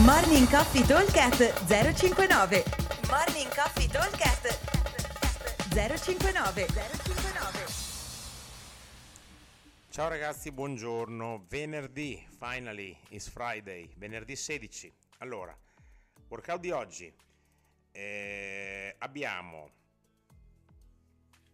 Morning 0.00 0.48
Coffee 0.48 0.86
Talkcast 0.86 1.66
059 1.66 2.64
Morning 3.10 3.48
Coffee 3.54 3.86
Talkcast 3.86 4.58
059 5.68 6.66
059 6.66 7.66
Ciao 9.90 10.08
ragazzi, 10.08 10.50
buongiorno. 10.50 11.44
Venerdì, 11.46 12.26
finally, 12.38 12.96
is 13.10 13.28
Friday, 13.28 13.90
venerdì 13.96 14.34
16. 14.34 14.90
Allora, 15.18 15.54
workout 16.28 16.60
di 16.60 16.70
oggi. 16.70 17.14
Eh, 17.92 18.94
abbiamo 18.96 19.70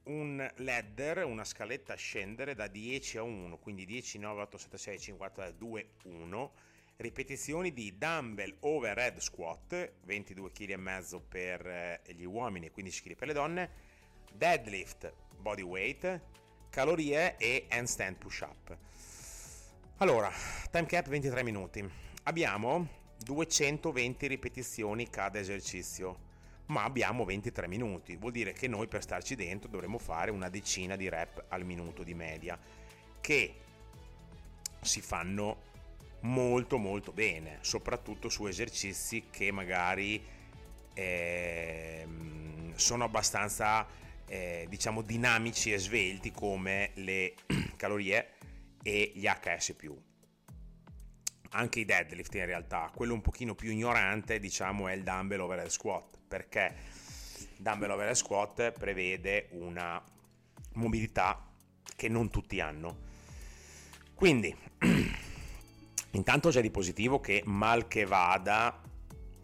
un 0.04 0.48
ladder, 0.58 1.24
una 1.24 1.42
scaletta 1.42 1.94
a 1.94 1.96
scendere 1.96 2.54
da 2.54 2.68
10 2.68 3.18
a 3.18 3.22
1, 3.24 3.58
quindi 3.58 3.84
10, 3.84 4.20
9, 4.20 4.42
8, 4.42 4.58
7, 4.58 4.78
6, 4.78 4.98
5, 5.00 5.18
4, 5.18 5.52
2, 5.58 5.88
1. 6.04 6.52
Ripetizioni 7.00 7.72
di 7.72 7.96
dumbbell 7.96 8.56
overhead 8.58 9.18
squat, 9.18 9.92
22 10.02 10.50
kg 10.50 10.70
e 10.70 10.76
mezzo 10.76 11.20
per 11.20 11.64
eh, 11.64 12.00
gli 12.08 12.24
uomini 12.24 12.66
e 12.66 12.70
15 12.72 13.02
kg 13.02 13.14
per 13.14 13.28
le 13.28 13.32
donne. 13.32 13.70
Deadlift 14.32 15.12
body 15.36 15.62
weight, 15.62 16.20
calorie 16.70 17.36
e 17.36 17.66
handstand 17.68 18.16
push 18.16 18.40
up. 18.40 18.76
Allora, 19.98 20.28
time 20.72 20.86
cap 20.86 21.06
23 21.06 21.44
minuti. 21.44 21.88
Abbiamo 22.24 22.88
220 23.18 24.26
ripetizioni 24.26 25.08
cada 25.08 25.38
esercizio 25.38 26.26
ma 26.66 26.82
abbiamo 26.82 27.24
23 27.24 27.68
minuti, 27.68 28.16
vuol 28.16 28.32
dire 28.32 28.52
che 28.52 28.66
noi 28.66 28.88
per 28.88 29.02
starci 29.02 29.36
dentro 29.36 29.70
dovremo 29.70 29.98
fare 29.98 30.32
una 30.32 30.48
decina 30.48 30.96
di 30.96 31.08
rep 31.08 31.44
al 31.46 31.64
minuto 31.64 32.02
di 32.02 32.14
media, 32.14 32.58
che 33.20 33.54
si 34.80 35.00
fanno 35.00 35.67
molto 36.20 36.78
molto 36.78 37.12
bene, 37.12 37.58
soprattutto 37.60 38.28
su 38.28 38.46
esercizi 38.46 39.26
che 39.30 39.50
magari 39.52 40.22
eh, 40.94 42.06
sono 42.74 43.04
abbastanza 43.04 43.86
eh, 44.26 44.66
diciamo 44.68 45.02
dinamici 45.02 45.72
e 45.72 45.78
svelti 45.78 46.30
come 46.30 46.90
le 46.94 47.34
calorie 47.76 48.32
e 48.82 49.12
gli 49.14 49.26
HS+. 49.26 49.74
Anche 51.50 51.80
i 51.80 51.84
deadlift 51.84 52.34
in 52.34 52.44
realtà, 52.44 52.90
quello 52.94 53.14
un 53.14 53.22
pochino 53.22 53.54
più 53.54 53.70
ignorante 53.70 54.38
diciamo 54.38 54.88
è 54.88 54.92
il 54.92 55.02
dumbbell 55.02 55.40
overhead 55.40 55.70
squat 55.70 56.18
perché 56.28 56.74
Dumbbell 57.58 57.90
Overhead 57.90 58.14
Squat 58.14 58.70
prevede 58.70 59.48
una 59.52 60.02
mobilità 60.74 61.44
che 61.96 62.08
non 62.08 62.30
tutti 62.30 62.60
hanno. 62.60 63.06
Quindi, 64.14 64.54
intanto 66.12 66.50
c'è 66.50 66.60
di 66.60 66.70
positivo 66.70 67.20
che 67.20 67.42
mal 67.44 67.86
che 67.88 68.04
vada 68.04 68.80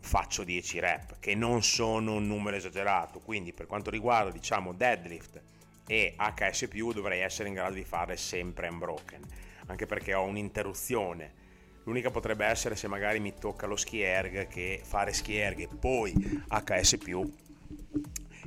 faccio 0.01 0.45
10 0.45 0.81
rep, 0.81 1.19
che 1.19 1.35
non 1.35 1.63
sono 1.63 2.15
un 2.15 2.27
numero 2.27 2.57
esagerato, 2.57 3.21
quindi 3.21 3.53
per 3.53 3.67
quanto 3.67 3.91
riguarda 3.91 4.31
diciamo 4.31 4.75
deadlift 4.75 5.43
e 5.87 6.15
HS+, 6.17 6.69
dovrei 6.93 7.21
essere 7.21 7.49
in 7.49 7.55
grado 7.55 7.75
di 7.75 7.85
fare 7.85 8.17
sempre 8.17 8.69
unbroken, 8.69 9.23
anche 9.67 9.87
perché 9.87 10.15
ho 10.15 10.25
un'interruzione. 10.25 11.43
L'unica 11.85 12.11
potrebbe 12.11 12.47
essere 12.47 12.77
se 12.77 12.89
magari 12.89 13.21
mi 13.21 13.35
tocca 13.39 13.67
lo 13.67 13.77
ski 13.77 13.99
che 13.99 14.81
fare 14.83 15.13
ski 15.13 15.39
e 15.39 15.69
poi 15.79 16.13
HS+, 16.49 16.99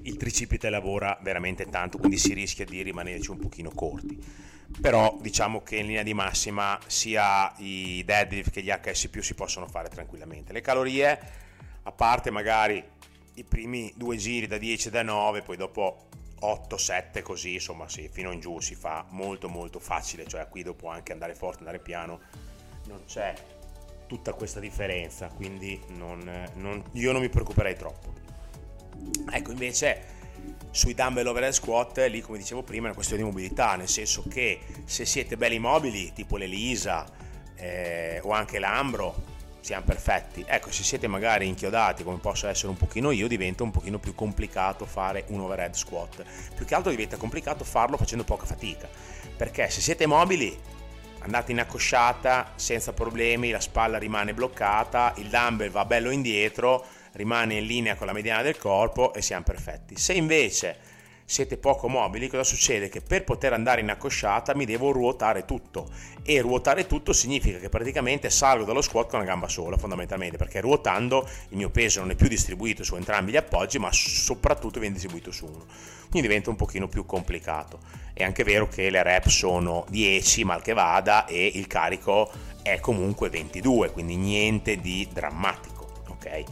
il 0.04 0.18
tricipite 0.18 0.70
lavora 0.70 1.18
veramente 1.22 1.66
tanto, 1.66 1.98
quindi 1.98 2.18
si 2.18 2.34
rischia 2.34 2.66
di 2.66 2.82
rimanerci 2.82 3.32
un 3.32 3.40
pochino 3.40 3.72
corti. 3.72 4.18
Però 4.82 5.18
diciamo 5.20 5.64
che 5.64 5.78
in 5.78 5.88
linea 5.88 6.04
di 6.04 6.14
massima 6.14 6.80
sia 6.86 7.54
i 7.58 8.04
deadlift 8.06 8.52
che 8.52 8.62
gli 8.62 8.70
HS+, 8.70 9.20
si 9.20 9.34
possono 9.34 9.68
fare 9.68 9.90
tranquillamente. 9.90 10.54
Le 10.54 10.62
calorie, 10.62 11.20
a 11.84 11.92
parte 11.92 12.30
magari 12.30 12.84
i 13.36 13.44
primi 13.44 13.92
due 13.96 14.18
giri 14.18 14.48
da 14.48 14.58
10 14.58 14.88
e 14.88 14.92
da 14.92 15.04
9, 15.04 15.42
poi 15.42 15.58
dopo 15.58 16.08
8, 16.40 16.78
7 16.78 17.22
così, 17.22 17.54
insomma 17.54 17.88
sì, 17.90 18.10
fino 18.12 18.32
in 18.32 18.40
giù 18.40 18.60
si 18.60 18.76
fa 18.76 19.06
molto 19.10 19.50
molto 19.50 19.80
facile, 19.80 20.28
cioè 20.28 20.48
qui 20.48 20.64
dopo 20.64 20.88
anche 20.88 21.12
andare 21.12 21.34
forte, 21.34 21.60
andare 21.60 21.80
piano 21.80 22.20
non 22.88 23.04
c'è 23.06 23.34
tutta 24.08 24.34
questa 24.34 24.60
differenza, 24.60 25.28
quindi 25.28 25.80
non, 25.90 26.50
non, 26.56 26.84
io 26.94 27.12
non 27.12 27.22
mi 27.22 27.30
preoccuperei 27.30 27.76
troppo. 27.76 28.14
Ecco, 29.32 29.52
invece 29.52 30.16
sui 30.78 30.94
dumbbell 30.94 31.26
overhead 31.26 31.54
squat, 31.54 31.98
lì 32.08 32.22
come 32.22 32.38
dicevo 32.38 32.62
prima 32.62 32.84
è 32.84 32.86
una 32.86 32.94
questione 32.94 33.24
di 33.24 33.28
mobilità, 33.28 33.76
nel 33.76 33.90
senso 33.90 34.24
che 34.30 34.60
se 34.86 35.06
siete 35.06 35.36
belli 35.36 35.58
mobili, 35.58 36.14
tipo 36.14 36.38
l'Elisa 36.38 37.04
eh, 37.56 38.20
o 38.24 38.30
anche 38.30 38.60
l'Ambro, 38.60 39.24
siamo 39.60 39.84
perfetti. 39.84 40.46
Ecco, 40.48 40.72
se 40.72 40.84
siete 40.84 41.08
magari 41.08 41.48
inchiodati 41.48 42.04
come 42.04 42.20
posso 42.20 42.48
essere 42.48 42.68
un 42.68 42.78
pochino 42.78 43.10
io, 43.10 43.28
diventa 43.28 43.64
un 43.64 43.72
pochino 43.72 43.98
più 43.98 44.14
complicato 44.14 44.86
fare 44.86 45.24
un 45.30 45.40
overhead 45.40 45.74
squat. 45.74 46.24
Più 46.54 46.64
che 46.64 46.76
altro 46.76 46.92
diventa 46.92 47.18
complicato 47.18 47.64
farlo 47.64 47.98
facendo 47.98 48.24
poca 48.24 48.46
fatica, 48.46 48.88
perché 49.36 49.72
se 49.72 49.82
siete 49.82 50.06
mobili 50.06 50.56
andate 51.22 51.54
in 51.54 51.60
accosciata 51.60 52.52
senza 52.54 52.94
problemi, 52.94 53.50
la 53.50 53.60
spalla 53.60 53.98
rimane 53.98 54.36
bloccata, 54.36 55.16
il 55.18 55.30
dumbbell 55.30 55.72
va 55.72 55.86
bello 55.86 56.12
indietro, 56.12 56.86
rimane 57.18 57.56
in 57.56 57.66
linea 57.66 57.96
con 57.96 58.08
la 58.08 58.14
mediana 58.14 58.44
del 58.44 58.58
corpo 58.58 59.14
e 59.14 59.22
siamo 59.22 59.44
perfetti. 59.44 59.98
Se 59.98 60.14
invece 60.14 60.96
siete 61.26 61.58
poco 61.58 61.90
mobili, 61.90 62.30
cosa 62.30 62.46
succede? 62.46 62.88
Che 62.88 63.02
per 63.02 63.26
poter 63.26 63.52
andare 63.52 63.82
in 63.82 63.90
accosciata 63.90 64.56
mi 64.56 64.64
devo 64.64 64.92
ruotare 64.92 65.44
tutto 65.44 65.90
e 66.24 66.40
ruotare 66.40 66.88
tutto 66.88 67.12
significa 67.12 67.58
che 67.58 67.68
praticamente 67.68 68.30
salgo 68.30 68.64
dallo 68.64 68.82
squat 68.82 69.10
con 69.10 69.20
una 69.20 69.28
gamba 69.28 69.48
sola 69.48 69.78
fondamentalmente 69.78 70.38
perché 70.38 70.62
ruotando 70.62 71.28
il 71.50 71.58
mio 71.58 71.70
peso 71.70 72.00
non 72.00 72.12
è 72.12 72.16
più 72.16 72.28
distribuito 72.28 72.84
su 72.84 72.96
entrambi 72.96 73.32
gli 73.32 73.38
appoggi 73.38 73.80
ma 73.80 73.90
soprattutto 73.92 74.80
viene 74.80 74.96
distribuito 74.96 75.32
su 75.32 75.46
uno 75.46 75.66
quindi 76.10 76.28
diventa 76.28 76.50
un 76.50 76.58
pochino 76.58 76.90
più 76.90 77.06
complicato 77.06 77.80
è 78.12 78.24
anche 78.24 78.44
vero 78.44 78.68
che 78.68 78.90
le 78.90 79.04
rep 79.04 79.28
sono 79.28 79.86
10 79.88 80.44
mal 80.44 80.62
che 80.62 80.74
vada 80.74 81.26
e 81.26 81.50
il 81.56 81.68
carico 81.68 82.30
è 82.62 82.82
comunque 82.82 83.30
22 83.30 83.92
quindi 83.92 84.18
niente 84.18 84.76
di 84.78 85.08
drammatico 85.12 85.77
ok? 86.28 86.44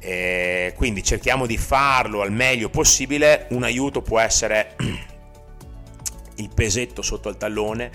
Eh, 0.00 0.72
quindi 0.76 1.02
cerchiamo 1.02 1.46
di 1.46 1.56
farlo 1.56 2.22
al 2.22 2.32
meglio 2.32 2.68
possibile, 2.70 3.46
un 3.50 3.62
aiuto 3.62 4.02
può 4.02 4.18
essere 4.18 4.74
il 6.36 6.50
pesetto 6.54 7.02
sotto 7.02 7.28
il 7.28 7.36
tallone, 7.36 7.90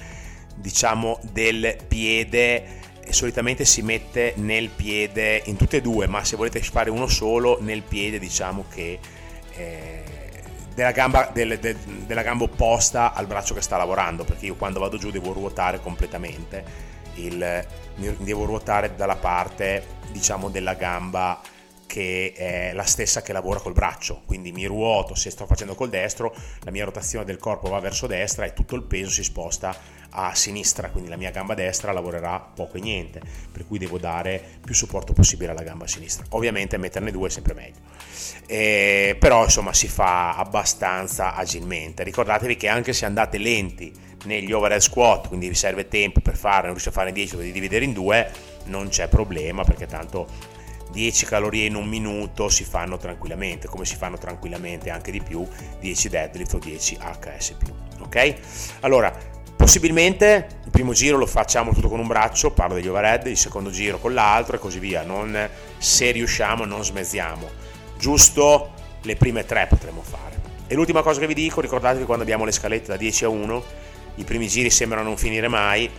diciamo 0.55 1.19
del 1.31 1.77
piede. 1.87 2.83
Solitamente 3.09 3.65
si 3.65 3.83
mette 3.83 4.33
nel 4.37 4.69
piede 4.69 5.43
in 5.45 5.57
tutte 5.57 5.77
e 5.77 5.81
due 5.81 6.07
ma 6.07 6.23
se 6.23 6.35
volete 6.35 6.59
fare 6.61 6.89
uno 6.89 7.05
solo 7.05 7.59
nel 7.61 7.83
piede 7.83 8.17
diciamo 8.17 8.65
che 8.67 8.99
eh, 9.51 10.03
della, 10.73 10.89
gamba, 10.89 11.29
del, 11.31 11.59
del, 11.59 11.75
della 11.77 12.23
gamba 12.23 12.45
opposta 12.45 13.13
al 13.13 13.27
braccio 13.27 13.53
che 13.53 13.61
sta 13.61 13.77
lavorando 13.77 14.23
perché 14.23 14.47
io 14.47 14.55
quando 14.55 14.79
vado 14.79 14.97
giù 14.97 15.11
devo 15.11 15.33
ruotare 15.33 15.79
completamente 15.81 16.93
il, 17.15 17.65
devo 17.95 18.45
ruotare 18.45 18.95
dalla 18.95 19.15
parte 19.15 19.85
diciamo 20.11 20.49
della 20.49 20.73
gamba 20.73 21.41
che 21.85 22.33
è 22.35 22.73
la 22.73 22.83
stessa 22.83 23.21
che 23.21 23.31
lavora 23.31 23.59
col 23.59 23.73
braccio, 23.73 24.23
quindi 24.25 24.51
mi 24.51 24.65
ruoto, 24.65 25.15
se 25.15 25.29
sto 25.29 25.45
facendo 25.45 25.75
col 25.75 25.89
destro, 25.89 26.35
la 26.61 26.71
mia 26.71 26.83
rotazione 26.83 27.25
del 27.25 27.37
corpo 27.37 27.69
va 27.69 27.79
verso 27.79 28.07
destra 28.07 28.45
e 28.45 28.53
tutto 28.53 28.75
il 28.75 28.83
peso 28.83 29.11
si 29.11 29.23
sposta 29.23 29.73
a 30.15 30.33
sinistra, 30.33 30.89
quindi 30.89 31.09
la 31.09 31.17
mia 31.17 31.31
gamba 31.31 31.53
destra 31.53 31.91
lavorerà 31.91 32.39
poco 32.39 32.77
e 32.77 32.79
niente, 32.79 33.21
per 33.51 33.67
cui 33.67 33.77
devo 33.77 33.97
dare 33.97 34.41
più 34.63 34.73
supporto 34.73 35.13
possibile 35.13 35.51
alla 35.51 35.63
gamba 35.63 35.87
sinistra. 35.87 36.25
Ovviamente 36.29 36.77
metterne 36.77 37.11
due 37.11 37.27
è 37.27 37.31
sempre 37.31 37.53
meglio, 37.53 37.79
eh, 38.47 39.17
però 39.19 39.43
insomma 39.43 39.73
si 39.73 39.87
fa 39.87 40.35
abbastanza 40.35 41.35
agilmente. 41.35 42.03
Ricordatevi 42.03 42.55
che 42.55 42.67
anche 42.67 42.93
se 42.93 43.05
andate 43.05 43.37
lenti 43.37 43.93
negli 44.23 44.51
overhead 44.51 44.81
squat, 44.81 45.27
quindi 45.27 45.49
vi 45.49 45.55
serve 45.55 45.87
tempo 45.87 46.21
per 46.21 46.37
fare, 46.37 46.63
non 46.63 46.71
riuscite 46.71 46.89
a 46.89 46.93
fare 46.93 47.09
in 47.09 47.15
10, 47.15 47.31
dovete 47.33 47.51
dividere 47.51 47.85
in 47.85 47.93
due, 47.93 48.31
non 48.65 48.87
c'è 48.87 49.07
problema 49.07 49.63
perché 49.63 49.85
tanto 49.85 50.53
10 50.91 51.25
calorie 51.25 51.65
in 51.65 51.75
un 51.75 51.87
minuto 51.87 52.47
si 52.47 52.63
fanno 52.63 52.97
tranquillamente, 52.97 53.67
come 53.67 53.83
si 53.83 53.97
fanno 53.97 54.17
tranquillamente 54.17 54.89
anche 54.89 55.11
di 55.11 55.21
più 55.21 55.45
10 55.81 56.09
deadlift 56.09 56.53
o 56.53 56.59
10 56.59 56.97
HS+. 56.97 57.55
Ok? 57.99 58.35
Allora, 58.79 59.13
possibilmente 59.65 60.59
il 60.63 60.69
primo 60.69 60.93
giro 60.93 61.17
lo 61.17 61.25
facciamo 61.25 61.73
tutto 61.73 61.89
con 61.89 61.97
un 61.97 62.05
braccio, 62.05 62.51
parlo 62.51 62.75
degli 62.75 62.87
overhead, 62.87 63.25
il 63.25 63.35
secondo 63.35 63.71
giro 63.71 63.97
con 63.97 64.13
l'altro 64.13 64.55
e 64.55 64.59
così 64.59 64.77
via, 64.77 65.01
non, 65.01 65.49
se 65.79 66.11
riusciamo 66.11 66.65
non 66.65 66.85
smezziamo, 66.85 67.49
giusto 67.97 68.73
le 69.01 69.15
prime 69.15 69.43
tre 69.43 69.65
potremo 69.67 70.03
fare. 70.03 70.39
E 70.67 70.75
l'ultima 70.75 71.01
cosa 71.01 71.19
che 71.19 71.25
vi 71.25 71.33
dico, 71.33 71.61
ricordatevi 71.61 72.05
quando 72.05 72.21
abbiamo 72.21 72.45
le 72.45 72.51
scalette 72.51 72.89
da 72.89 72.95
10 72.95 73.25
a 73.25 73.29
1, 73.29 73.63
i 74.17 74.23
primi 74.23 74.47
giri 74.47 74.69
sembrano 74.69 75.07
non 75.07 75.17
finire 75.17 75.47
mai, 75.47 75.89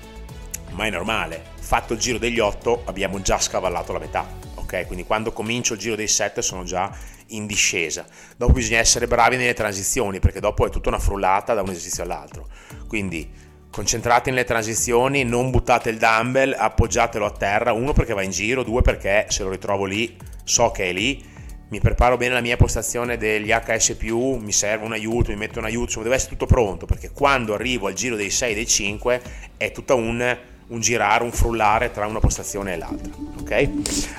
ma 0.71 0.87
è 0.87 0.91
normale, 0.91 1.43
fatto 1.59 1.95
il 1.95 1.99
giro 1.99 2.19
degli 2.19 2.39
8 2.39 2.83
abbiamo 2.85 3.21
già 3.21 3.41
scavallato 3.41 3.93
la 3.93 3.99
metà, 3.99 4.29
ok? 4.55 4.87
Quindi 4.87 5.05
quando 5.05 5.33
comincio 5.33 5.75
il 5.75 5.81
giro 5.81 5.97
dei 5.97 6.07
7 6.07 6.41
sono 6.41 6.63
già 6.63 6.97
in 7.31 7.47
discesa. 7.47 8.07
Dopo 8.37 8.53
bisogna 8.53 8.79
essere 8.79 9.09
bravi 9.09 9.37
nelle 9.37 9.55
transizioni 9.55 10.21
perché 10.21 10.39
dopo 10.39 10.65
è 10.65 10.71
tutta 10.71 10.89
una 10.89 11.01
frullata 11.01 11.53
da 11.53 11.63
un 11.63 11.71
esercizio 11.71 12.05
all'altro. 12.05 12.47
Quindi 12.87 13.45
concentrate 13.71 14.31
nelle 14.31 14.45
transizioni, 14.45 15.25
non 15.25 15.51
buttate 15.51 15.91
il 15.91 15.99
dumbbell, 15.99 16.55
appoggiatelo 16.57 17.25
a 17.27 17.31
terra, 17.31 17.73
uno 17.73 17.93
perché 17.93 18.15
va 18.15 18.23
in 18.23 18.31
giro, 18.31 18.63
due 18.63 18.83
perché 18.83 19.27
se 19.29 19.43
lo 19.43 19.51
ritrovo 19.51 19.85
lì 19.85 20.17
so 20.45 20.71
che 20.71 20.91
è 20.91 20.93
lì, 20.93 21.23
mi 21.69 21.81
preparo 21.81 22.17
bene 22.17 22.35
la 22.35 22.41
mia 22.41 22.57
postazione 22.57 23.17
degli 23.17 23.51
HS+, 23.51 23.97
mi 24.01 24.53
serve 24.53 24.85
un 24.85 24.93
aiuto, 24.93 25.31
mi 25.31 25.37
metto 25.37 25.59
un 25.59 25.65
aiuto, 25.65 25.87
insomma 25.87 26.05
deve 26.05 26.17
essere 26.17 26.31
tutto 26.33 26.47
pronto 26.47 26.87
perché 26.87 27.11
quando 27.11 27.55
arrivo 27.55 27.89
al 27.89 27.95
giro 27.95 28.15
dei 28.15 28.31
6 28.31 28.55
dei 28.55 28.67
5 28.67 29.23
è 29.57 29.73
tutta 29.73 29.95
un, 29.95 30.39
un 30.69 30.81
girare, 30.81 31.25
un 31.25 31.33
frullare 31.33 31.91
tra 31.91 32.07
una 32.07 32.21
postazione 32.21 32.75
e 32.75 32.77
l'altra, 32.77 33.13
ok? 33.41 33.69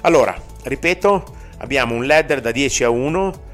Allora, 0.01 0.35
ripeto, 0.63 1.35
abbiamo 1.59 1.95
un 1.95 2.05
ladder 2.05 2.41
da 2.41 2.51
10 2.51 2.83
a 2.83 2.89
1 2.89 3.45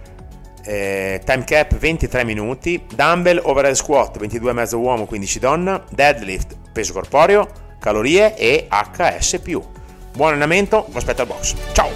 eh, 0.64 1.22
time 1.26 1.44
cap 1.44 1.76
23 1.76 2.24
minuti, 2.24 2.86
dumbbell 2.94 3.40
overhead 3.44 3.76
squat 3.76 4.18
22,5 4.18 4.76
uomo 4.76 5.06
15 5.06 5.40
donna, 5.40 5.84
deadlift 5.90 6.56
peso 6.72 6.94
corporeo, 6.94 7.48
calorie 7.80 8.36
e 8.36 8.68
HS+. 8.70 9.40
Buon 10.16 10.30
allenamento, 10.30 10.86
vi 10.90 10.98
aspetto 10.98 11.22
al 11.22 11.28
box. 11.28 11.56
Ciao! 11.74 11.90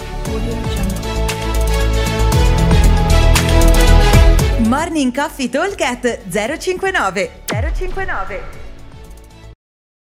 Morning 4.68 5.16
Coffee 5.16 5.50
Talk 5.50 5.76
059 5.78 7.44
059 7.46 8.67